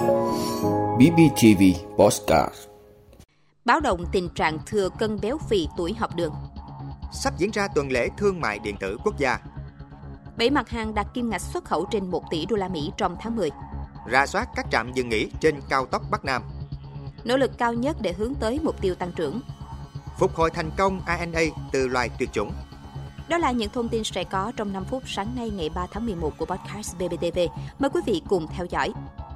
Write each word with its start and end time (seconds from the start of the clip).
BBTV 0.00 1.62
Postcard. 1.96 2.54
Báo 3.64 3.80
động 3.80 4.04
tình 4.12 4.28
trạng 4.34 4.58
thừa 4.66 4.88
cân 4.98 5.20
béo 5.20 5.38
phì 5.48 5.68
tuổi 5.76 5.94
học 5.94 6.16
đường. 6.16 6.34
Sắp 7.12 7.38
diễn 7.38 7.50
ra 7.50 7.68
tuần 7.68 7.92
lễ 7.92 8.08
thương 8.16 8.40
mại 8.40 8.58
điện 8.58 8.76
tử 8.80 8.98
quốc 9.04 9.18
gia. 9.18 9.38
Bảy 10.36 10.50
mặt 10.50 10.68
hàng 10.68 10.94
đạt 10.94 11.06
kim 11.14 11.30
ngạch 11.30 11.40
xuất 11.40 11.64
khẩu 11.64 11.86
trên 11.90 12.10
1 12.10 12.30
tỷ 12.30 12.46
đô 12.46 12.56
la 12.56 12.68
Mỹ 12.68 12.92
trong 12.96 13.16
tháng 13.20 13.36
10 13.36 13.50
Ra 14.06 14.26
soát 14.26 14.48
các 14.56 14.66
trạm 14.70 14.92
dừng 14.92 15.08
nghỉ 15.08 15.28
trên 15.40 15.60
cao 15.68 15.86
tốc 15.86 16.02
Bắc 16.10 16.24
Nam. 16.24 16.42
Nỗ 17.24 17.36
lực 17.36 17.58
cao 17.58 17.74
nhất 17.74 17.96
để 18.00 18.12
hướng 18.12 18.34
tới 18.34 18.60
mục 18.62 18.80
tiêu 18.80 18.94
tăng 18.94 19.12
trưởng. 19.12 19.40
Phục 20.18 20.34
hồi 20.34 20.50
thành 20.50 20.70
công 20.76 21.00
ANA 21.06 21.40
từ 21.72 21.88
loài 21.88 22.10
tuyệt 22.18 22.32
chủng. 22.32 22.52
Đó 23.28 23.38
là 23.38 23.50
những 23.50 23.70
thông 23.70 23.88
tin 23.88 24.04
sẽ 24.04 24.24
có 24.24 24.52
trong 24.56 24.72
5 24.72 24.84
phút 24.84 25.02
sáng 25.06 25.34
nay 25.36 25.50
ngày 25.50 25.70
3 25.74 25.86
tháng 25.90 26.06
11 26.06 26.38
của 26.38 26.46
podcast 26.46 26.96
BBTV. 26.96 27.38
Mời 27.78 27.90
quý 27.90 28.00
vị 28.06 28.22
cùng 28.28 28.46
theo 28.56 28.66
dõi. 28.70 28.92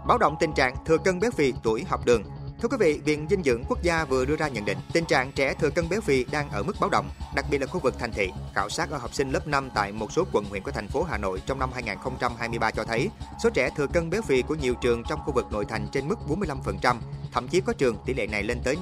Báo 0.07 0.19
động 0.19 0.37
tình 0.41 0.53
trạng 0.53 0.75
thừa 0.85 0.99
cân 0.99 1.21
béo 1.21 1.31
phì 1.31 1.53
tuổi 1.63 1.85
học 1.89 2.01
đường. 2.07 2.23
Thưa 2.63 2.69
quý 2.69 2.77
vị, 2.81 3.01
Viện 3.05 3.27
Dinh 3.31 3.43
dưỡng 3.43 3.65
Quốc 3.69 3.83
gia 3.83 4.05
vừa 4.05 4.25
đưa 4.25 4.37
ra 4.37 4.49
nhận 4.49 4.65
định 4.65 4.79
tình 4.93 5.05
trạng 5.05 5.33
trẻ 5.33 5.55
thừa 5.55 5.71
cân 5.71 5.89
béo 5.89 6.01
phì 6.01 6.25
đang 6.25 6.51
ở 6.51 6.63
mức 6.63 6.77
báo 6.81 6.91
động, 6.91 7.11
đặc 7.35 7.45
biệt 7.51 7.59
là 7.59 7.67
khu 7.67 7.81
vực 7.81 7.95
thành 7.99 8.13
thị. 8.13 8.31
Khảo 8.55 8.69
sát 8.69 8.91
ở 8.91 8.99
học 8.99 9.15
sinh 9.15 9.31
lớp 9.31 9.47
5 9.47 9.71
tại 9.75 9.93
một 9.93 10.13
số 10.13 10.25
quận 10.33 10.45
huyện 10.45 10.63
của 10.63 10.71
thành 10.71 10.89
phố 10.89 11.03
Hà 11.03 11.19
Nội 11.19 11.43
trong 11.47 11.59
năm 11.59 11.71
2023 11.75 12.71
cho 12.71 12.85
thấy 12.85 13.09
số 13.43 13.51
trẻ 13.51 13.71
thừa 13.77 13.87
cân 13.87 14.11
béo 14.11 14.23
phì 14.23 14.43
của 14.43 14.55
nhiều 14.55 14.75
trường 14.75 15.03
trong 15.09 15.21
khu 15.25 15.33
vực 15.33 15.53
nội 15.53 15.65
thành 15.69 15.89
trên 15.93 16.09
mức 16.09 16.19
45%, 16.29 16.97
thậm 17.33 17.49
chí 17.49 17.61
có 17.61 17.73
trường 17.73 17.97
tỷ 18.07 18.15
lệ 18.15 18.27
này 18.27 18.43
lên 18.43 18.61
tới 18.65 18.77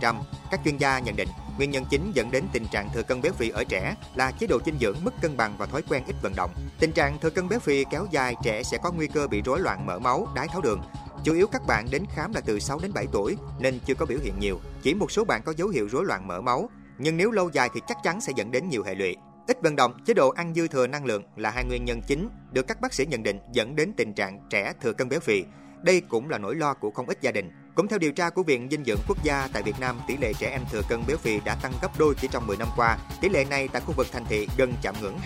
55%. 0.00 0.14
Các 0.50 0.60
chuyên 0.64 0.76
gia 0.76 0.98
nhận 0.98 1.16
định 1.16 1.28
nguyên 1.56 1.70
nhân 1.70 1.84
chính 1.90 2.12
dẫn 2.14 2.30
đến 2.30 2.44
tình 2.52 2.66
trạng 2.66 2.88
thừa 2.94 3.02
cân 3.02 3.22
béo 3.22 3.32
phì 3.32 3.48
ở 3.48 3.64
trẻ 3.64 3.94
là 4.14 4.30
chế 4.30 4.46
độ 4.46 4.58
dinh 4.66 4.78
dưỡng 4.80 4.96
mất 5.04 5.14
cân 5.22 5.36
bằng 5.36 5.54
và 5.58 5.66
thói 5.66 5.82
quen 5.88 6.02
ít 6.06 6.16
vận 6.22 6.32
động. 6.36 6.50
Tình 6.78 6.92
trạng 6.92 7.18
thừa 7.18 7.30
cân 7.30 7.48
béo 7.48 7.60
phì 7.60 7.84
kéo 7.90 8.06
dài 8.10 8.34
trẻ 8.44 8.62
sẽ 8.62 8.78
có 8.82 8.92
nguy 8.92 9.06
cơ 9.06 9.26
bị 9.26 9.42
rối 9.42 9.60
loạn 9.60 9.86
mỡ 9.86 9.98
máu, 9.98 10.28
đái 10.34 10.48
tháo 10.48 10.60
đường, 10.60 10.80
Chủ 11.24 11.34
yếu 11.34 11.46
các 11.46 11.62
bạn 11.66 11.86
đến 11.90 12.04
khám 12.14 12.32
là 12.32 12.40
từ 12.40 12.58
6 12.58 12.78
đến 12.82 12.92
7 12.94 13.06
tuổi 13.12 13.36
nên 13.58 13.78
chưa 13.86 13.94
có 13.94 14.06
biểu 14.06 14.18
hiện 14.22 14.34
nhiều. 14.40 14.60
Chỉ 14.82 14.94
một 14.94 15.12
số 15.12 15.24
bạn 15.24 15.42
có 15.44 15.52
dấu 15.56 15.68
hiệu 15.68 15.88
rối 15.90 16.04
loạn 16.04 16.26
mỡ 16.26 16.40
máu, 16.40 16.70
nhưng 16.98 17.16
nếu 17.16 17.30
lâu 17.30 17.50
dài 17.52 17.68
thì 17.74 17.80
chắc 17.88 17.98
chắn 18.02 18.20
sẽ 18.20 18.32
dẫn 18.36 18.50
đến 18.50 18.68
nhiều 18.68 18.82
hệ 18.82 18.94
lụy. 18.94 19.16
Ít 19.46 19.62
vận 19.62 19.76
động, 19.76 19.94
chế 20.06 20.14
độ 20.14 20.30
ăn 20.30 20.54
dư 20.54 20.68
thừa 20.68 20.86
năng 20.86 21.04
lượng 21.04 21.22
là 21.36 21.50
hai 21.50 21.64
nguyên 21.64 21.84
nhân 21.84 22.00
chính 22.06 22.28
được 22.52 22.66
các 22.68 22.80
bác 22.80 22.94
sĩ 22.94 23.06
nhận 23.06 23.22
định 23.22 23.38
dẫn 23.52 23.76
đến 23.76 23.92
tình 23.96 24.14
trạng 24.14 24.40
trẻ 24.50 24.72
thừa 24.80 24.92
cân 24.92 25.08
béo 25.08 25.20
phì. 25.20 25.44
Đây 25.82 26.02
cũng 26.08 26.30
là 26.30 26.38
nỗi 26.38 26.54
lo 26.54 26.74
của 26.74 26.90
không 26.90 27.08
ít 27.08 27.18
gia 27.20 27.30
đình. 27.30 27.50
Cũng 27.74 27.88
theo 27.88 27.98
điều 27.98 28.12
tra 28.12 28.30
của 28.30 28.42
Viện 28.42 28.68
Dinh 28.70 28.84
dưỡng 28.84 29.00
Quốc 29.08 29.24
gia 29.24 29.48
tại 29.52 29.62
Việt 29.62 29.80
Nam, 29.80 30.00
tỷ 30.06 30.16
lệ 30.16 30.32
trẻ 30.38 30.50
em 30.50 30.62
thừa 30.72 30.82
cân 30.88 31.02
béo 31.06 31.16
phì 31.16 31.40
đã 31.44 31.56
tăng 31.62 31.72
gấp 31.82 31.98
đôi 31.98 32.14
chỉ 32.20 32.28
trong 32.32 32.46
10 32.46 32.56
năm 32.56 32.68
qua. 32.76 32.98
Tỷ 33.20 33.28
lệ 33.28 33.44
này 33.50 33.68
tại 33.68 33.82
khu 33.86 33.94
vực 33.96 34.06
thành 34.12 34.24
thị 34.24 34.48
gần 34.58 34.72
chạm 34.82 34.94
ngưỡng 35.00 35.18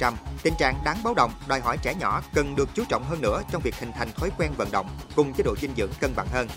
27%. 0.00 0.12
Tình 0.42 0.54
trạng 0.58 0.74
đáng 0.84 0.96
báo 1.04 1.14
động 1.14 1.32
đòi 1.48 1.60
hỏi 1.60 1.78
trẻ 1.82 1.94
nhỏ 2.00 2.22
cần 2.34 2.56
được 2.56 2.68
chú 2.74 2.84
trọng 2.88 3.04
hơn 3.04 3.20
nữa 3.20 3.42
trong 3.52 3.62
việc 3.62 3.74
hình 3.74 3.92
thành 3.92 4.08
thói 4.16 4.30
quen 4.38 4.50
vận 4.56 4.68
động 4.72 4.86
cùng 5.16 5.32
chế 5.32 5.44
độ 5.44 5.54
dinh 5.60 5.74
dưỡng 5.76 5.90
cân 6.00 6.10
bằng 6.16 6.28
hơn. 6.32 6.48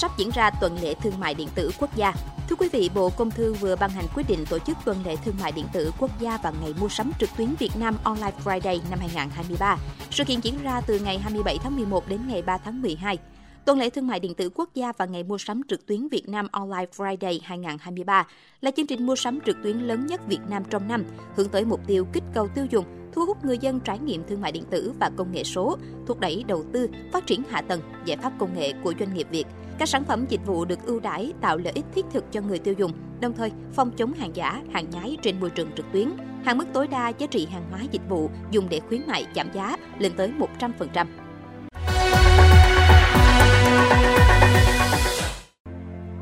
Sắp 0.00 0.16
diễn 0.16 0.30
ra 0.30 0.50
tuần 0.50 0.78
lễ 0.82 0.94
thương 0.94 1.20
mại 1.20 1.34
điện 1.34 1.48
tử 1.54 1.70
quốc 1.80 1.96
gia. 1.96 2.14
Thưa 2.48 2.56
quý 2.56 2.68
vị, 2.72 2.90
Bộ 2.94 3.10
Công 3.10 3.30
Thương 3.30 3.54
vừa 3.54 3.76
ban 3.76 3.90
hành 3.90 4.04
quyết 4.14 4.28
định 4.28 4.44
tổ 4.50 4.58
chức 4.58 4.76
tuần 4.84 4.96
lễ 5.04 5.16
thương 5.24 5.34
mại 5.40 5.52
điện 5.52 5.66
tử 5.72 5.92
quốc 5.98 6.20
gia 6.20 6.38
và 6.42 6.52
ngày 6.62 6.74
mua 6.80 6.88
sắm 6.88 7.12
trực 7.18 7.30
tuyến 7.36 7.54
Việt 7.58 7.70
Nam 7.76 7.96
Online 8.04 8.32
Friday 8.44 8.78
năm 8.90 8.98
2023. 8.98 9.76
Sự 10.10 10.24
kiện 10.24 10.40
diễn 10.40 10.54
ra 10.62 10.80
từ 10.80 10.98
ngày 10.98 11.18
27 11.18 11.58
tháng 11.62 11.76
11 11.76 12.08
đến 12.08 12.20
ngày 12.28 12.42
3 12.42 12.58
tháng 12.58 12.82
12. 12.82 13.18
Tuần 13.64 13.78
lễ 13.78 13.90
thương 13.90 14.06
mại 14.06 14.20
điện 14.20 14.34
tử 14.34 14.50
quốc 14.54 14.74
gia 14.74 14.92
và 14.98 15.06
ngày 15.06 15.22
mua 15.22 15.38
sắm 15.38 15.60
trực 15.68 15.86
tuyến 15.86 16.08
Việt 16.08 16.28
Nam 16.28 16.46
Online 16.52 16.86
Friday 16.96 17.38
2023 17.42 18.26
là 18.60 18.70
chương 18.70 18.86
trình 18.86 19.06
mua 19.06 19.16
sắm 19.16 19.38
trực 19.46 19.56
tuyến 19.62 19.78
lớn 19.78 20.06
nhất 20.06 20.20
Việt 20.26 20.40
Nam 20.48 20.62
trong 20.70 20.88
năm, 20.88 21.04
hướng 21.36 21.48
tới 21.48 21.64
mục 21.64 21.80
tiêu 21.86 22.06
kích 22.12 22.24
cầu 22.34 22.48
tiêu 22.54 22.66
dùng, 22.70 22.84
thu 23.12 23.26
hút 23.26 23.44
người 23.44 23.58
dân 23.58 23.80
trải 23.80 23.98
nghiệm 23.98 24.24
thương 24.28 24.40
mại 24.40 24.52
điện 24.52 24.64
tử 24.70 24.92
và 25.00 25.10
công 25.16 25.32
nghệ 25.32 25.44
số, 25.44 25.78
thúc 26.06 26.20
đẩy 26.20 26.44
đầu 26.48 26.64
tư, 26.72 26.88
phát 27.12 27.26
triển 27.26 27.42
hạ 27.50 27.62
tầng, 27.62 27.80
giải 28.04 28.16
pháp 28.16 28.32
công 28.38 28.54
nghệ 28.54 28.72
của 28.82 28.94
doanh 28.98 29.14
nghiệp 29.14 29.26
Việt. 29.30 29.46
Các 29.80 29.88
sản 29.88 30.04
phẩm 30.04 30.26
dịch 30.28 30.40
vụ 30.46 30.64
được 30.64 30.86
ưu 30.86 31.00
đãi 31.00 31.32
tạo 31.40 31.58
lợi 31.58 31.72
ích 31.72 31.84
thiết 31.94 32.06
thực 32.12 32.32
cho 32.32 32.40
người 32.40 32.58
tiêu 32.58 32.74
dùng, 32.78 32.92
đồng 33.20 33.32
thời 33.32 33.52
phòng 33.72 33.90
chống 33.96 34.12
hàng 34.12 34.36
giả, 34.36 34.62
hàng 34.72 34.90
nhái 34.90 35.16
trên 35.22 35.40
môi 35.40 35.50
trường 35.50 35.70
trực 35.76 35.86
tuyến. 35.92 36.10
Hạn 36.44 36.58
mức 36.58 36.64
tối 36.72 36.88
đa 36.88 37.08
giá 37.08 37.26
trị 37.26 37.46
hàng 37.50 37.64
hóa 37.70 37.80
dịch 37.90 38.02
vụ 38.08 38.30
dùng 38.50 38.68
để 38.70 38.80
khuyến 38.88 39.02
mại 39.06 39.26
giảm 39.36 39.52
giá 39.52 39.76
lên 39.98 40.12
tới 40.16 40.32
100%. 40.58 41.06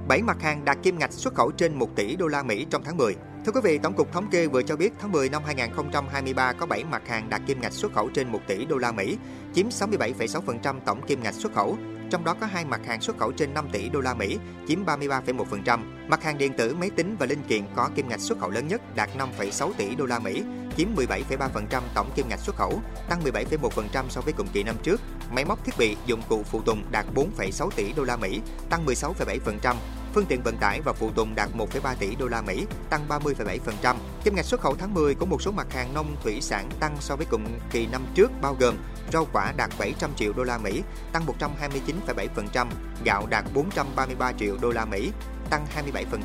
7 0.09 0.23
mặt 0.23 0.43
hàng 0.43 0.65
đạt 0.65 0.79
kim 0.83 0.99
ngạch 0.99 1.13
xuất 1.13 1.35
khẩu 1.35 1.51
trên 1.51 1.75
1 1.75 1.97
tỷ 1.97 2.17
đô 2.17 2.27
la 2.27 2.43
Mỹ 2.43 2.67
trong 2.71 2.83
tháng 2.85 2.97
10. 2.97 3.15
Thưa 3.47 3.53
quý 3.53 3.61
vị, 3.65 3.79
Tổng 3.83 3.95
cục 3.95 4.13
Thống 4.13 4.29
kê 4.31 4.47
vừa 4.47 4.63
cho 4.63 4.77
biết 4.77 4.93
tháng 5.01 5.13
10 5.13 5.29
năm 5.29 5.43
2023 5.47 6.53
có 6.53 6.67
7 6.67 6.85
mặt 6.85 7.09
hàng 7.09 7.31
đạt 7.31 7.41
kim 7.47 7.61
ngạch 7.61 7.73
xuất 7.73 7.93
khẩu 7.93 8.09
trên 8.09 8.29
1 8.29 8.41
tỷ 8.47 8.65
đô 8.65 8.77
la 8.77 8.93
Mỹ, 8.93 9.17
chiếm 9.55 9.69
67,6% 9.69 10.81
tổng 10.87 11.01
kim 11.07 11.23
ngạch 11.23 11.35
xuất 11.35 11.55
khẩu, 11.55 11.77
trong 12.11 12.25
đó 12.25 12.35
có 12.41 12.47
hai 12.47 12.65
mặt 12.65 12.81
hàng 12.87 13.01
xuất 13.01 13.19
khẩu 13.19 13.33
trên 13.33 13.55
5 13.55 13.69
tỷ 13.73 13.89
đô 13.89 14.01
la 14.01 14.15
Mỹ, 14.15 14.39
chiếm 14.69 14.85
33,1%. 14.85 15.81
Mặt 16.09 16.23
hàng 16.23 16.39
điện 16.39 16.53
tử, 16.53 16.75
máy 16.75 16.91
tính 16.91 17.17
và 17.19 17.27
linh 17.27 17.43
kiện 17.49 17.63
có 17.77 17.91
kim 17.95 18.09
ngạch 18.09 18.21
xuất 18.21 18.39
khẩu 18.41 18.51
lớn 18.51 18.69
nhất 18.69 18.97
đạt 18.97 19.11
5,6 19.19 19.73
tỷ 19.73 19.95
đô 19.95 20.07
la 20.07 20.19
Mỹ, 20.19 20.43
chiếm 20.77 20.89
17,3% 20.97 21.81
tổng 21.95 22.11
kim 22.15 22.29
ngạch 22.29 22.41
xuất 22.41 22.57
khẩu, 22.57 22.83
tăng 23.09 23.23
17,1% 23.25 24.05
so 24.09 24.21
với 24.21 24.33
cùng 24.33 24.49
kỳ 24.53 24.63
năm 24.63 24.77
trước. 24.83 25.01
Máy 25.31 25.45
móc 25.45 25.65
thiết 25.65 25.75
bị, 25.79 25.97
dụng 26.07 26.23
cụ 26.29 26.43
phụ 26.43 26.63
tùng 26.63 26.83
đạt 26.91 27.07
4,6 27.15 27.71
tỷ 27.71 27.93
đô 27.93 28.05
la 28.05 28.17
Mỹ, 28.17 28.41
tăng 28.71 28.87
16,7%. 28.87 29.75
Phương 30.15 30.27
tiện 30.27 30.43
vận 30.43 30.57
tải 30.57 30.81
và 30.81 30.93
phụ 30.93 31.11
tùng 31.11 31.35
đạt 31.35 31.49
1,3 31.55 31.95
tỷ 31.99 32.15
đô 32.15 32.27
la 32.27 32.43
Mỹ, 32.43 32.67
tăng 32.91 33.09
30,7%. 33.09 33.97
Kim 34.25 34.35
ngạch 34.35 34.45
xuất 34.45 34.61
khẩu 34.61 34.77
tháng 34.77 34.95
10 34.95 35.15
của 35.15 35.27
một 35.27 35.43
số 35.43 35.51
mặt 35.51 35.73
hàng 35.73 35.95
nông 35.95 36.17
thủy 36.23 36.41
sản 36.41 36.69
tăng 36.81 36.97
so 37.01 37.17
với 37.17 37.27
cùng 37.31 37.45
kỳ 37.71 37.87
năm 37.87 38.07
trước 38.15 38.31
bao 38.43 38.57
gồm 38.61 38.75
rau 39.13 39.27
quả 39.33 39.53
đạt 39.57 39.71
700 39.79 40.11
triệu 40.17 40.33
đô 40.33 40.43
la 40.43 40.59
Mỹ, 40.59 40.83
tăng 41.13 41.27
129,7%, 41.27 42.67
gạo 43.05 43.27
đạt 43.31 43.45
433 43.55 44.33
triệu 44.33 44.57
đô 44.61 44.71
la 44.71 44.85
Mỹ, 44.85 45.11
tăng 45.51 45.67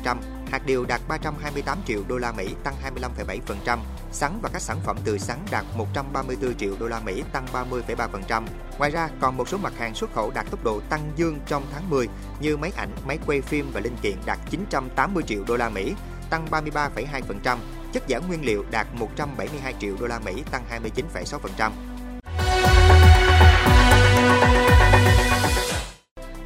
27%, 0.04 0.16
hạt 0.50 0.66
điều 0.66 0.84
đạt 0.84 1.00
328 1.08 1.78
triệu 1.86 2.02
đô 2.08 2.18
la 2.18 2.32
Mỹ, 2.32 2.54
tăng 2.64 2.74
25,7%, 3.04 3.78
sắn 4.14 4.38
và 4.42 4.48
các 4.52 4.62
sản 4.62 4.80
phẩm 4.84 4.96
từ 5.04 5.18
sắn 5.18 5.38
đạt 5.50 5.64
134 5.76 6.54
triệu 6.54 6.74
đô 6.80 6.86
la 6.88 7.00
Mỹ, 7.00 7.22
tăng 7.32 7.46
30,3%. 7.52 8.42
Ngoài 8.78 8.90
ra, 8.90 9.08
còn 9.20 9.36
một 9.36 9.48
số 9.48 9.58
mặt 9.58 9.72
hàng 9.78 9.94
xuất 9.94 10.14
khẩu 10.14 10.30
đạt 10.30 10.50
tốc 10.50 10.64
độ 10.64 10.80
tăng 10.80 11.12
dương 11.16 11.38
trong 11.46 11.66
tháng 11.72 11.90
10 11.90 12.08
như 12.40 12.56
máy 12.56 12.72
ảnh, 12.76 12.90
máy 13.06 13.18
quay 13.26 13.40
phim 13.40 13.70
và 13.72 13.80
linh 13.80 13.96
kiện 14.02 14.16
đạt 14.26 14.38
980 14.50 15.22
triệu 15.26 15.44
đô 15.46 15.56
la 15.56 15.68
Mỹ, 15.68 15.94
tăng 16.30 16.46
33,2%, 16.50 17.58
chất 17.92 18.02
giả 18.06 18.18
nguyên 18.18 18.44
liệu 18.44 18.64
đạt 18.70 18.86
172 18.94 19.74
triệu 19.80 19.96
đô 20.00 20.06
la 20.06 20.18
Mỹ, 20.18 20.42
tăng 20.50 20.64
29,6%. 20.70 21.93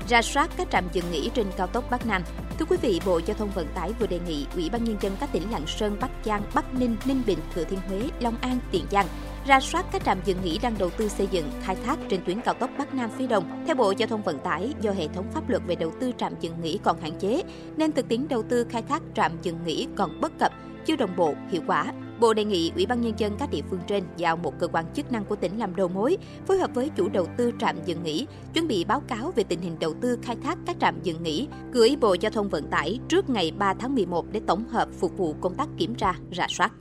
Ra 0.09 0.23
soát 0.23 0.51
các 0.57 0.69
trạm 0.71 0.85
dừng 0.93 1.05
nghỉ 1.13 1.31
trên 1.35 1.47
cao 1.57 1.67
tốc 1.67 1.85
Bắc 1.91 2.07
Nam. 2.07 2.23
Thưa 2.59 2.65
quý 2.65 2.77
vị, 2.83 3.01
Bộ 3.07 3.21
Giao 3.27 3.37
thông 3.37 3.51
Vận 3.51 3.67
tải 3.75 3.93
vừa 3.93 4.07
đề 4.07 4.19
nghị 4.27 4.47
Ủy 4.55 4.71
ban 4.71 4.85
nhân 4.85 4.97
dân 5.01 5.17
các 5.21 5.33
tỉnh 5.33 5.51
Lạng 5.51 5.67
Sơn, 5.67 5.97
Bắc 6.01 6.11
Giang, 6.25 6.43
Bắc 6.55 6.75
Ninh, 6.75 6.97
Ninh 7.05 7.23
Bình, 7.27 7.39
Thừa 7.55 7.65
Thiên 7.65 7.79
Huế, 7.89 8.03
Long 8.21 8.37
An, 8.41 8.59
Tiền 8.71 8.85
Giang 8.91 9.07
ra 9.47 9.61
soát 9.61 9.87
các 9.93 10.05
trạm 10.05 10.19
dừng 10.25 10.39
nghỉ 10.45 10.59
đang 10.63 10.75
đầu 10.79 10.91
tư 10.91 11.09
xây 11.09 11.27
dựng, 11.31 11.51
khai 11.63 11.77
thác 11.85 11.99
trên 12.09 12.21
tuyến 12.25 12.41
cao 12.41 12.55
tốc 12.55 12.71
Bắc 12.79 12.95
Nam 12.95 13.11
phía 13.19 13.27
Đông. 13.27 13.65
Theo 13.67 13.75
Bộ 13.75 13.91
Giao 13.91 14.09
thông 14.09 14.23
Vận 14.23 14.39
tải, 14.39 14.75
do 14.81 14.91
hệ 14.91 15.09
thống 15.09 15.27
pháp 15.35 15.51
luật 15.51 15.63
về 15.67 15.75
đầu 15.75 15.93
tư 16.01 16.13
trạm 16.19 16.33
dừng 16.41 16.61
nghỉ 16.63 16.79
còn 16.85 17.01
hạn 17.01 17.13
chế, 17.19 17.43
nên 17.77 17.93
thực 17.93 18.09
tiễn 18.09 18.29
đầu 18.29 18.43
tư 18.43 18.67
khai 18.71 18.83
thác 18.83 19.03
trạm 19.15 19.33
dừng 19.43 19.65
nghỉ 19.65 19.87
còn 19.97 20.21
bất 20.21 20.39
cập, 20.39 20.53
chưa 20.87 20.97
đồng 20.97 21.17
bộ, 21.17 21.35
hiệu 21.51 21.63
quả. 21.67 21.93
Bộ 22.21 22.35
đề 22.35 22.45
nghị 22.45 22.73
Ủy 22.75 22.87
ban 22.87 23.01
nhân 23.01 23.13
dân 23.17 23.37
các 23.39 23.51
địa 23.51 23.63
phương 23.71 23.81
trên 23.87 24.05
giao 24.17 24.37
một 24.37 24.59
cơ 24.59 24.69
quan 24.69 24.85
chức 24.95 25.13
năng 25.13 25.25
của 25.25 25.37
tỉnh 25.37 25.59
làm 25.59 25.77
đầu 25.77 25.89
mối, 25.89 26.17
phối 26.47 26.59
hợp 26.59 26.71
với 26.75 26.91
chủ 26.97 27.09
đầu 27.09 27.27
tư 27.37 27.53
trạm 27.59 27.77
dừng 27.85 28.03
nghỉ, 28.03 28.27
chuẩn 28.55 28.69
bị 28.69 28.85
báo 28.85 29.01
cáo 29.01 29.33
về 29.37 29.45
tình 29.45 29.61
hình 29.61 29.79
đầu 29.81 29.95
tư 30.01 30.19
khai 30.23 30.37
thác 30.43 30.59
các 30.67 30.77
trạm 30.81 30.99
dừng 31.03 31.23
nghỉ, 31.23 31.49
gửi 31.73 31.97
Bộ 32.01 32.15
Giao 32.15 32.31
thông 32.31 32.49
Vận 32.49 32.71
tải 32.71 32.99
trước 33.09 33.31
ngày 33.31 33.53
3 33.59 33.75
tháng 33.75 33.95
11 33.95 34.27
để 34.33 34.41
tổng 34.47 34.65
hợp 34.69 34.89
phục 34.99 35.17
vụ 35.17 35.35
công 35.41 35.55
tác 35.55 35.69
kiểm 35.79 35.95
tra, 35.95 36.15
rà 36.37 36.47
soát. 36.49 36.73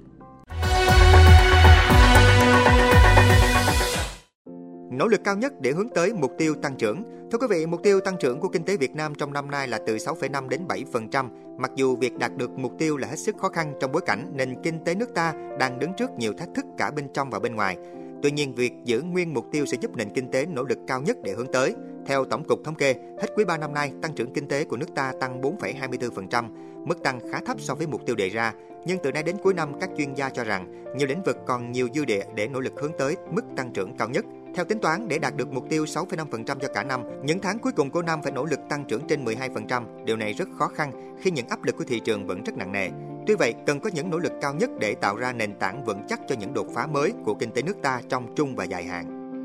nỗ 4.91 5.07
lực 5.07 5.21
cao 5.23 5.35
nhất 5.35 5.53
để 5.61 5.71
hướng 5.71 5.89
tới 5.95 6.13
mục 6.13 6.31
tiêu 6.37 6.55
tăng 6.61 6.75
trưởng. 6.77 7.16
Thưa 7.31 7.37
quý 7.37 7.47
vị, 7.49 7.65
mục 7.65 7.83
tiêu 7.83 7.99
tăng 7.99 8.17
trưởng 8.19 8.39
của 8.39 8.47
kinh 8.47 8.63
tế 8.63 8.77
Việt 8.77 8.95
Nam 8.95 9.15
trong 9.15 9.33
năm 9.33 9.51
nay 9.51 9.67
là 9.67 9.79
từ 9.85 9.95
6,5 9.95 10.47
đến 10.47 10.61
7%. 10.67 11.29
Mặc 11.57 11.71
dù 11.75 11.95
việc 11.95 12.17
đạt 12.17 12.37
được 12.37 12.51
mục 12.51 12.71
tiêu 12.77 12.97
là 12.97 13.07
hết 13.07 13.15
sức 13.15 13.37
khó 13.37 13.49
khăn 13.49 13.73
trong 13.79 13.91
bối 13.91 14.01
cảnh 14.05 14.31
nền 14.35 14.55
kinh 14.63 14.83
tế 14.85 14.95
nước 14.95 15.13
ta 15.13 15.33
đang 15.59 15.79
đứng 15.79 15.91
trước 15.97 16.09
nhiều 16.17 16.33
thách 16.33 16.49
thức 16.55 16.65
cả 16.77 16.91
bên 16.91 17.07
trong 17.13 17.29
và 17.29 17.39
bên 17.39 17.55
ngoài. 17.55 17.77
Tuy 18.23 18.31
nhiên, 18.31 18.55
việc 18.55 18.73
giữ 18.83 19.01
nguyên 19.01 19.33
mục 19.33 19.45
tiêu 19.51 19.65
sẽ 19.65 19.77
giúp 19.81 19.95
nền 19.95 20.09
kinh 20.09 20.31
tế 20.31 20.45
nỗ 20.45 20.63
lực 20.63 20.77
cao 20.87 21.01
nhất 21.01 21.17
để 21.23 21.33
hướng 21.33 21.51
tới. 21.51 21.75
Theo 22.05 22.25
Tổng 22.25 22.43
cục 22.43 22.59
Thống 22.63 22.75
kê, 22.75 22.93
hết 22.93 23.27
quý 23.35 23.45
3 23.45 23.57
năm 23.57 23.73
nay, 23.73 23.91
tăng 24.01 24.13
trưởng 24.15 24.33
kinh 24.33 24.47
tế 24.47 24.63
của 24.63 24.77
nước 24.77 24.95
ta 24.95 25.13
tăng 25.19 25.41
4,24%, 25.41 26.49
mức 26.85 27.03
tăng 27.03 27.19
khá 27.31 27.39
thấp 27.45 27.61
so 27.61 27.75
với 27.75 27.87
mục 27.87 28.05
tiêu 28.05 28.15
đề 28.15 28.29
ra. 28.29 28.53
Nhưng 28.85 28.97
từ 29.03 29.11
nay 29.11 29.23
đến 29.23 29.35
cuối 29.43 29.53
năm, 29.53 29.79
các 29.79 29.89
chuyên 29.97 30.13
gia 30.13 30.29
cho 30.29 30.43
rằng 30.43 30.93
nhiều 30.97 31.07
lĩnh 31.07 31.23
vực 31.23 31.37
còn 31.45 31.71
nhiều 31.71 31.87
dư 31.95 32.05
địa 32.05 32.23
để 32.35 32.47
nỗ 32.47 32.59
lực 32.59 32.73
hướng 32.81 32.91
tới 32.97 33.15
mức 33.31 33.43
tăng 33.55 33.71
trưởng 33.73 33.97
cao 33.97 34.09
nhất. 34.09 34.25
Theo 34.57 34.65
tính 34.65 34.79
toán, 34.79 35.07
để 35.07 35.19
đạt 35.19 35.35
được 35.35 35.53
mục 35.53 35.69
tiêu 35.69 35.85
6,5% 35.85 36.59
cho 36.59 36.67
cả 36.73 36.83
năm, 36.83 37.03
những 37.23 37.39
tháng 37.39 37.59
cuối 37.59 37.71
cùng 37.71 37.89
của 37.89 38.01
năm 38.01 38.21
phải 38.23 38.31
nỗ 38.31 38.45
lực 38.45 38.59
tăng 38.69 38.85
trưởng 38.85 39.07
trên 39.07 39.25
12%. 39.25 40.05
Điều 40.05 40.17
này 40.17 40.33
rất 40.33 40.47
khó 40.59 40.67
khăn 40.67 41.17
khi 41.21 41.31
những 41.31 41.47
áp 41.47 41.63
lực 41.63 41.77
của 41.77 41.83
thị 41.83 41.99
trường 41.99 42.27
vẫn 42.27 42.43
rất 42.43 42.57
nặng 42.57 42.71
nề. 42.71 42.89
Tuy 43.27 43.35
vậy, 43.35 43.53
cần 43.65 43.79
có 43.79 43.89
những 43.93 44.09
nỗ 44.09 44.17
lực 44.17 44.31
cao 44.41 44.53
nhất 44.53 44.69
để 44.79 44.95
tạo 44.95 45.15
ra 45.15 45.33
nền 45.33 45.59
tảng 45.59 45.83
vững 45.85 46.01
chắc 46.09 46.19
cho 46.27 46.35
những 46.39 46.53
đột 46.53 46.67
phá 46.73 46.87
mới 46.87 47.13
của 47.25 47.33
kinh 47.33 47.51
tế 47.51 47.61
nước 47.61 47.75
ta 47.83 48.01
trong 48.09 48.35
trung 48.35 48.55
và 48.55 48.63
dài 48.63 48.83
hạn. 48.83 49.35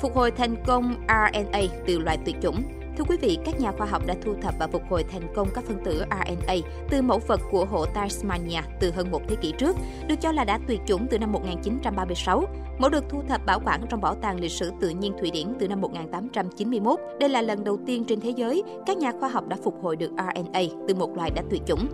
Phục 0.00 0.14
hồi 0.14 0.30
thành 0.30 0.56
công 0.66 1.06
RNA 1.08 1.60
từ 1.86 1.98
loài 1.98 2.18
tuyệt 2.26 2.36
chủng 2.42 2.62
Thưa 2.96 3.04
quý 3.04 3.16
vị, 3.20 3.38
các 3.44 3.60
nhà 3.60 3.72
khoa 3.72 3.86
học 3.86 4.06
đã 4.06 4.14
thu 4.22 4.34
thập 4.42 4.54
và 4.58 4.66
phục 4.66 4.82
hồi 4.90 5.04
thành 5.04 5.34
công 5.34 5.48
các 5.54 5.64
phân 5.64 5.84
tử 5.84 6.04
RNA 6.10 6.54
từ 6.90 7.02
mẫu 7.02 7.20
vật 7.26 7.40
của 7.50 7.64
hộ 7.64 7.86
Tasmania 7.86 8.60
từ 8.80 8.90
hơn 8.90 9.10
một 9.10 9.22
thế 9.28 9.36
kỷ 9.36 9.52
trước, 9.58 9.76
được 10.08 10.14
cho 10.20 10.32
là 10.32 10.44
đã 10.44 10.58
tuyệt 10.68 10.80
chủng 10.86 11.06
từ 11.10 11.18
năm 11.18 11.32
1936. 11.32 12.44
Mẫu 12.78 12.90
được 12.90 13.04
thu 13.08 13.22
thập 13.28 13.46
bảo 13.46 13.60
quản 13.64 13.86
trong 13.90 14.00
Bảo 14.00 14.14
tàng 14.14 14.40
Lịch 14.40 14.50
sử 14.50 14.72
Tự 14.80 14.88
nhiên 14.88 15.12
Thụy 15.20 15.30
Điển 15.30 15.46
từ 15.60 15.68
năm 15.68 15.80
1891. 15.80 17.00
Đây 17.20 17.28
là 17.28 17.42
lần 17.42 17.64
đầu 17.64 17.78
tiên 17.86 18.04
trên 18.04 18.20
thế 18.20 18.30
giới 18.30 18.62
các 18.86 18.96
nhà 18.96 19.12
khoa 19.20 19.28
học 19.28 19.48
đã 19.48 19.56
phục 19.64 19.82
hồi 19.82 19.96
được 19.96 20.10
RNA 20.10 20.60
từ 20.88 20.94
một 20.94 21.16
loài 21.16 21.30
đã 21.30 21.42
tuyệt 21.50 21.62
chủng. 21.66 21.88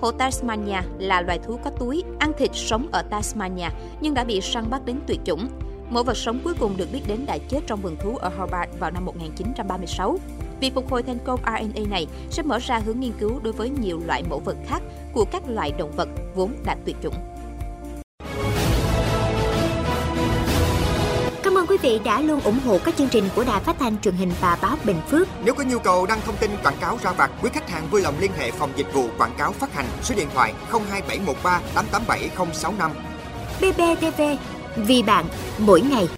Hổ 0.00 0.10
Tasmania 0.10 0.80
là 0.98 1.20
loài 1.20 1.38
thú 1.38 1.58
có 1.64 1.70
túi, 1.70 2.02
ăn 2.18 2.32
thịt 2.38 2.50
sống 2.54 2.88
ở 2.92 3.02
Tasmania 3.02 3.68
nhưng 4.00 4.14
đã 4.14 4.24
bị 4.24 4.40
săn 4.40 4.64
bắt 4.70 4.84
đến 4.84 4.96
tuyệt 5.06 5.20
chủng. 5.24 5.48
Mẫu 5.90 6.02
vật 6.02 6.16
sống 6.16 6.40
cuối 6.44 6.54
cùng 6.58 6.76
được 6.76 6.88
biết 6.92 7.02
đến 7.06 7.26
đã 7.26 7.38
chết 7.48 7.60
trong 7.66 7.80
vườn 7.80 7.96
thú 7.96 8.16
ở 8.16 8.28
Hobart 8.28 8.70
vào 8.78 8.90
năm 8.90 9.04
1936. 9.04 10.18
Việc 10.60 10.74
phục 10.74 10.90
hồi 10.90 11.02
thành 11.02 11.18
công 11.24 11.40
RNA 11.44 11.86
này 11.90 12.06
sẽ 12.30 12.42
mở 12.42 12.58
ra 12.58 12.78
hướng 12.78 13.00
nghiên 13.00 13.12
cứu 13.20 13.40
đối 13.42 13.52
với 13.52 13.70
nhiều 13.70 14.00
loại 14.06 14.22
mẫu 14.30 14.38
vật 14.38 14.56
khác 14.68 14.82
của 15.12 15.24
các 15.24 15.42
loại 15.48 15.72
động 15.78 15.92
vật 15.96 16.08
vốn 16.34 16.52
đã 16.64 16.76
tuyệt 16.84 16.96
chủng. 17.02 17.14
Cảm 21.42 21.58
ơn 21.58 21.66
quý 21.66 21.76
vị 21.82 22.00
đã 22.04 22.20
luôn 22.20 22.40
ủng 22.40 22.58
hộ 22.66 22.78
các 22.84 22.96
chương 22.96 23.08
trình 23.08 23.28
của 23.36 23.44
Đài 23.44 23.60
Phát 23.60 23.76
thanh 23.78 24.00
truyền 24.00 24.14
hình 24.14 24.32
và 24.40 24.58
báo 24.62 24.76
Bình 24.84 25.00
Phước. 25.10 25.28
Nếu 25.44 25.54
có 25.54 25.64
nhu 25.64 25.78
cầu 25.78 26.06
đăng 26.06 26.20
thông 26.20 26.36
tin 26.36 26.50
quảng 26.62 26.76
cáo 26.80 26.98
ra 27.02 27.12
vặt, 27.12 27.30
quý 27.42 27.50
khách 27.52 27.70
hàng 27.70 27.88
vui 27.90 28.02
lòng 28.02 28.14
liên 28.20 28.30
hệ 28.38 28.50
phòng 28.50 28.70
dịch 28.76 28.92
vụ 28.92 29.08
quảng 29.18 29.34
cáo 29.38 29.52
phát 29.52 29.74
hành 29.74 29.86
số 30.02 30.14
điện 30.14 30.28
thoại 30.34 30.54
02713 30.70 31.60
887065. 31.74 32.90
BBTV, 33.60 34.22
vì 34.76 35.02
bạn, 35.02 35.24
mỗi 35.58 35.80
ngày. 35.80 36.08